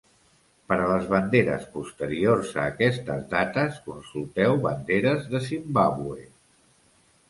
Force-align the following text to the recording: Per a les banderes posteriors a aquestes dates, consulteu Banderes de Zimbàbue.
Per 0.69 0.77
a 0.85 0.87
les 0.91 1.03
banderes 1.11 1.67
posteriors 1.75 2.55
a 2.63 2.65
aquestes 2.71 3.29
dates, 3.37 3.79
consulteu 3.93 4.61
Banderes 4.69 5.33
de 5.37 5.47
Zimbàbue. 5.55 6.23